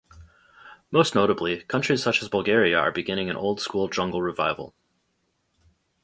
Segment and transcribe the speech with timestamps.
[0.89, 4.73] Most notably countries such as Bulgaria are beginning an oldschool jungle revival.